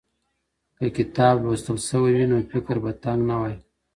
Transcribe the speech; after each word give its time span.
که 0.77 0.85
کتاب 0.97 1.35
لوستل 1.43 1.77
سوی 1.87 2.11
وي 2.15 2.25
نو 2.31 2.37
فکر 2.51 2.75
به 2.83 2.91
تنګ 3.03 3.19
نه 3.29 3.35
واي. 3.39 3.55